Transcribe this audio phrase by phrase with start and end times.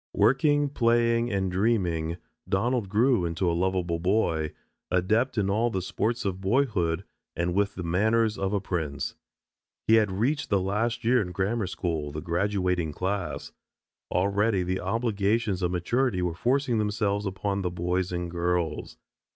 [0.15, 2.17] Working, playing, and dreaming,
[2.49, 4.51] Donald grew into a lovable boy,
[4.89, 7.03] adept in all of the sports of boyhood
[7.35, 9.13] and with the manners of a prince.
[9.85, 13.51] He had reached the last year in grammar school, the graduating class.
[14.11, 18.97] Already the obligations of maturity were forcing themselves upon the boys and girls.